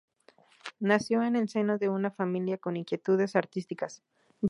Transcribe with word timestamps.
Nació 0.79 1.21
en 1.21 1.35
el 1.35 1.47
seno 1.47 1.77
de 1.77 1.87
una 1.87 2.09
familia 2.09 2.57
con 2.57 2.75
inquietudes 2.75 3.35
artísticas. 3.35 4.01